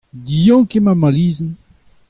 [0.27, 1.53] Diank eo ma malizenn.